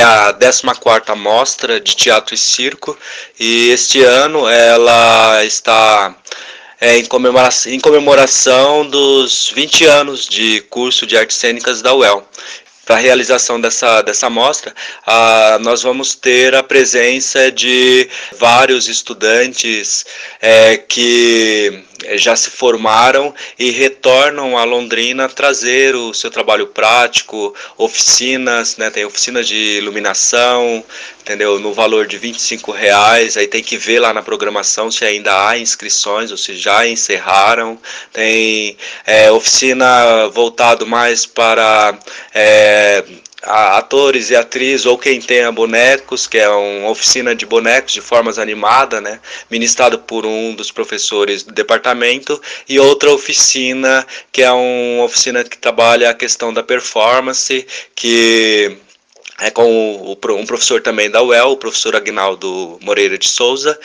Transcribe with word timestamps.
é 0.00 0.02
a 0.02 0.32
14ª 0.32 1.14
Mostra 1.14 1.78
de 1.78 1.94
Teatro 1.94 2.34
e 2.34 2.38
Circo 2.38 2.96
e 3.38 3.68
este 3.68 4.02
ano 4.02 4.48
ela 4.48 5.44
está 5.44 6.14
é, 6.80 6.96
em, 6.96 7.04
comemoração, 7.04 7.70
em 7.70 7.78
comemoração 7.78 8.86
dos 8.86 9.52
20 9.54 9.84
anos 9.84 10.26
de 10.26 10.62
curso 10.70 11.06
de 11.06 11.18
artes 11.18 11.36
cênicas 11.36 11.82
da 11.82 11.94
UEL. 11.94 12.26
Para 12.86 12.96
a 12.96 12.98
realização 12.98 13.60
dessa, 13.60 14.00
dessa 14.00 14.30
mostra, 14.30 14.74
nós 15.60 15.82
vamos 15.82 16.14
ter 16.14 16.54
a 16.54 16.62
presença 16.62 17.52
de 17.52 18.08
vários 18.38 18.88
estudantes 18.88 20.06
é, 20.40 20.78
que 20.78 21.84
já 22.14 22.34
se 22.36 22.50
formaram 22.50 23.34
e 23.58 23.70
retornam 23.70 24.56
a 24.56 24.64
Londrina 24.64 25.28
trazer 25.28 25.94
o 25.94 26.12
seu 26.14 26.30
trabalho 26.30 26.66
prático, 26.66 27.54
oficinas, 27.76 28.76
né, 28.76 28.90
tem 28.90 29.04
oficina 29.04 29.42
de 29.42 29.78
iluminação, 29.78 30.84
entendeu? 31.20 31.58
No 31.60 31.72
valor 31.72 32.06
de 32.06 32.18
25 32.18 32.72
reais, 32.72 33.36
aí 33.36 33.46
tem 33.46 33.62
que 33.62 33.76
ver 33.76 34.00
lá 34.00 34.12
na 34.12 34.22
programação 34.22 34.90
se 34.90 35.04
ainda 35.04 35.48
há 35.48 35.58
inscrições 35.58 36.30
ou 36.30 36.36
se 36.36 36.56
já 36.56 36.86
encerraram. 36.86 37.78
Tem 38.12 38.76
é, 39.06 39.30
oficina 39.30 40.28
voltado 40.28 40.86
mais 40.86 41.26
para 41.26 41.98
é, 42.34 43.04
atores 43.42 44.30
e 44.30 44.36
atrizes 44.36 44.86
ou 44.86 44.98
quem 44.98 45.20
tenha 45.20 45.50
bonecos, 45.50 46.26
que 46.26 46.38
é 46.38 46.48
uma 46.48 46.90
oficina 46.90 47.34
de 47.34 47.46
bonecos 47.46 47.92
de 47.92 48.00
formas 48.00 48.38
animada, 48.38 49.00
né, 49.00 49.20
ministrado 49.50 49.98
por 49.98 50.26
um 50.26 50.54
dos 50.54 50.70
professores 50.70 51.42
do 51.42 51.52
departamento, 51.52 52.40
e 52.68 52.78
outra 52.78 53.10
oficina 53.12 54.06
que 54.30 54.42
é 54.42 54.52
uma 54.52 55.04
oficina 55.04 55.42
que 55.42 55.56
trabalha 55.56 56.10
a 56.10 56.14
questão 56.14 56.52
da 56.52 56.62
performance, 56.62 57.66
que 57.94 58.76
é 59.38 59.50
com 59.50 60.12
um 60.12 60.46
professor 60.46 60.82
também 60.82 61.10
da 61.10 61.22
UEL, 61.22 61.52
o 61.52 61.56
professor 61.56 61.96
Agnaldo 61.96 62.78
Moreira 62.82 63.16
de 63.16 63.26
Souza, 63.26 63.78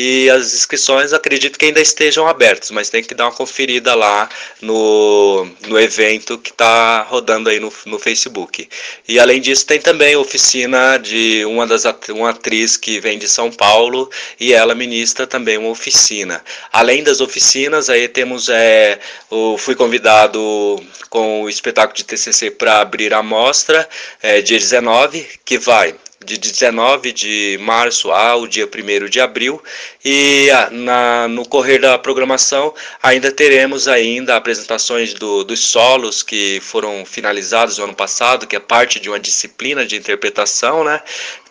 e 0.00 0.30
as 0.30 0.54
inscrições 0.54 1.12
acredito 1.12 1.58
que 1.58 1.64
ainda 1.64 1.80
estejam 1.80 2.28
abertas, 2.28 2.70
mas 2.70 2.88
tem 2.88 3.02
que 3.02 3.16
dar 3.16 3.24
uma 3.24 3.32
conferida 3.32 3.96
lá 3.96 4.28
no, 4.62 5.44
no 5.66 5.76
evento 5.76 6.38
que 6.38 6.50
está 6.50 7.02
rodando 7.02 7.50
aí 7.50 7.58
no, 7.58 7.72
no 7.84 7.98
Facebook. 7.98 8.68
E 9.08 9.18
além 9.18 9.40
disso 9.40 9.66
tem 9.66 9.80
também 9.80 10.14
oficina 10.14 10.98
de 10.98 11.44
uma 11.46 11.66
das 11.66 11.82
uma 12.10 12.30
atriz 12.30 12.76
que 12.76 13.00
vem 13.00 13.18
de 13.18 13.28
São 13.28 13.50
Paulo 13.50 14.08
e 14.38 14.52
ela 14.52 14.72
ministra 14.72 15.26
também 15.26 15.58
uma 15.58 15.70
oficina. 15.70 16.44
Além 16.72 17.02
das 17.02 17.20
oficinas, 17.20 17.90
aí 17.90 18.06
temos 18.06 18.48
é, 18.48 19.00
o, 19.28 19.58
fui 19.58 19.74
convidado 19.74 20.80
com 21.10 21.42
o 21.42 21.48
espetáculo 21.48 21.96
de 21.96 22.04
TCC 22.04 22.52
para 22.52 22.80
abrir 22.80 23.12
a 23.12 23.20
mostra, 23.20 23.88
é, 24.22 24.40
dia 24.40 24.58
19, 24.58 25.26
que 25.44 25.58
vai 25.58 25.96
de 26.24 26.36
19 26.36 27.12
de 27.12 27.58
março 27.60 28.10
ao 28.10 28.46
dia 28.46 28.66
1 28.66 29.08
de 29.08 29.20
abril 29.20 29.62
e 30.04 30.50
ah, 30.50 30.68
na, 30.70 31.28
no 31.28 31.46
correr 31.46 31.78
da 31.78 31.96
programação 31.96 32.74
ainda 33.02 33.30
teremos 33.30 33.86
ainda 33.86 34.36
apresentações 34.36 35.14
do, 35.14 35.44
dos 35.44 35.60
solos 35.60 36.22
que 36.22 36.60
foram 36.60 37.04
finalizados 37.04 37.78
no 37.78 37.84
ano 37.84 37.94
passado, 37.94 38.46
que 38.46 38.56
é 38.56 38.60
parte 38.60 38.98
de 38.98 39.08
uma 39.08 39.20
disciplina 39.20 39.86
de 39.86 39.96
interpretação, 39.96 40.82
né? 40.82 41.00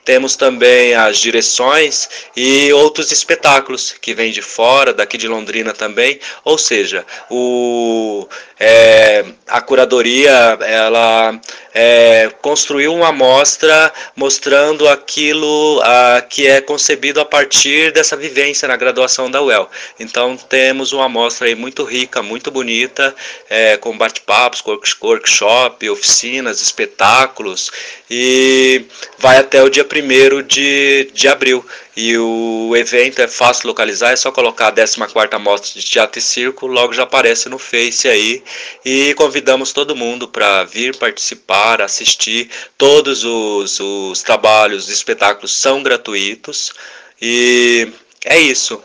Temos 0.08 0.38
também 0.38 0.95
as 0.95 1.17
direções 1.17 2.08
e 2.33 2.72
outros 2.72 3.11
espetáculos 3.11 3.94
que 4.02 4.13
vêm 4.13 4.31
de 4.31 4.41
fora, 4.41 4.94
daqui 4.94 5.17
de 5.17 5.27
Londrina 5.27 5.73
também. 5.73 6.17
Ou 6.45 6.58
seja, 6.58 7.05
o, 7.30 8.25
é, 8.58 9.25
a 9.45 9.59
curadoria 9.59 10.58
ela 10.61 11.38
é, 11.73 12.31
construiu 12.41 12.95
uma 12.95 13.09
amostra 13.09 13.94
mostrando 14.16 14.88
aquilo 14.88 15.81
a, 15.83 16.22
que 16.22 16.47
é 16.47 16.61
concebido 16.61 17.19
a 17.19 17.25
partir 17.25 17.91
dessa 17.91 18.16
vivência 18.16 18.67
na 18.67 18.78
graduação 18.78 19.30
da 19.30 19.41
UEL. 19.41 19.69
Então 20.00 20.38
temos 20.38 20.94
uma 20.94 21.05
amostra 21.05 21.47
aí 21.47 21.55
muito 21.55 21.83
rica, 21.83 22.23
muito 22.23 22.50
bonita, 22.50 23.13
é, 23.50 23.75
com 23.75 23.97
bate-papos, 23.97 24.63
workshop, 25.01 25.90
oficinas, 25.90 26.62
espetáculos 26.62 27.72
e 28.09 28.85
vai 29.19 29.38
até 29.38 29.62
o 29.62 29.69
dia 29.69 29.85
1 29.85 29.97
de, 30.44 31.09
de 31.13 31.28
abril. 31.28 31.66
E 31.96 32.18
o 32.18 32.75
evento 32.75 33.22
é 33.22 33.28
fácil 33.28 33.68
localizar, 33.68 34.12
é 34.12 34.16
só 34.16 34.31
colocar 34.31 34.68
a 34.68 34.72
14ª 34.72 35.40
Mostra 35.40 35.80
de 35.80 35.85
Teatro 35.85 36.19
e 36.19 36.22
Circo, 36.22 36.68
logo 36.68 36.94
já 36.94 37.03
aparece 37.03 37.50
no 37.50 37.58
Face 37.58 38.08
aí. 38.08 38.44
E 38.85 39.13
convidamos 39.16 39.72
todo 39.72 39.96
mundo 39.96 40.28
para 40.28 40.63
vir 40.63 40.96
participar, 40.97 41.81
assistir. 41.81 42.50
Todos 42.78 43.24
os, 43.24 43.80
os 43.80 44.22
trabalhos, 44.22 44.85
os 44.85 44.90
espetáculos 44.91 45.56
são 45.56 45.81
gratuitos. 45.81 46.74
E 47.22 47.88
é 48.25 48.40
isso. 48.40 48.81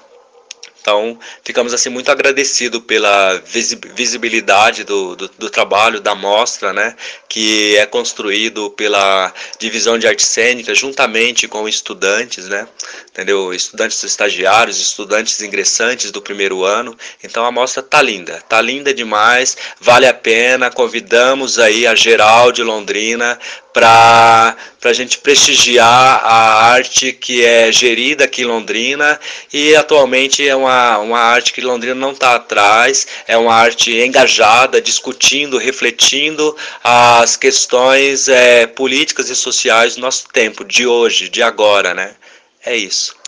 Então, 0.83 1.17
ficamos 1.45 1.73
assim 1.73 1.89
muito 1.89 2.11
agradecidos 2.11 2.81
pela 2.81 3.41
visibilidade 3.95 4.83
do, 4.83 5.15
do, 5.15 5.29
do, 5.39 5.49
trabalho, 5.49 6.01
da 6.01 6.13
mostra, 6.13 6.73
né, 6.73 6.97
que 7.29 7.77
é 7.77 7.87
construído 7.87 8.69
pela 8.71 9.33
Divisão 9.61 9.97
de 9.97 10.09
Arte 10.09 10.27
Cênica, 10.27 10.75
juntamente 10.75 11.47
com 11.47 11.69
estudantes, 11.69 12.49
né, 12.49 12.67
entendeu? 13.13 13.55
Estudantes 13.55 14.03
estagiários, 14.03 14.81
estudantes 14.81 15.41
ingressantes 15.41 16.11
do 16.11 16.21
primeiro 16.21 16.65
ano. 16.65 16.99
Então, 17.23 17.45
a 17.45 17.53
mostra 17.53 17.81
tá 17.81 18.03
linda, 18.03 18.43
tá 18.49 18.61
linda 18.61 18.93
demais, 18.93 19.57
vale 19.81 20.07
a 20.07 20.15
pena. 20.15 20.69
Convidamos 20.69 21.61
aí 21.61 21.87
a 21.87 21.95
geral 21.95 22.51
de 22.51 22.65
Londrina 22.65 23.39
para 23.73 24.57
a 24.85 24.93
gente 24.93 25.19
prestigiar 25.19 26.21
a 26.23 26.65
arte 26.73 27.13
que 27.13 27.45
é 27.45 27.73
gerida 27.73 28.25
aqui 28.25 28.43
em 28.43 28.47
Londrina 28.47 29.19
e 29.53 29.75
atualmente 29.75 30.47
é 30.47 30.55
uma, 30.73 30.99
uma 30.99 31.19
arte 31.19 31.53
que 31.53 31.61
Londrina 31.61 31.95
não 31.95 32.13
está 32.13 32.35
atrás, 32.35 33.07
é 33.27 33.37
uma 33.37 33.55
arte 33.55 33.93
engajada, 34.01 34.81
discutindo, 34.81 35.59
refletindo 35.59 36.57
as 36.83 37.37
questões 37.37 38.29
é, 38.29 38.67
políticas 38.67 39.29
e 39.29 39.37
sociais 39.37 39.97
do 39.97 40.01
nosso 40.01 40.29
tempo, 40.29 40.65
de 40.65 40.87
hoje, 40.87 41.29
de 41.29 41.43
agora, 41.43 41.95
né? 41.95 42.15
É 42.65 42.75
isso. 42.77 43.22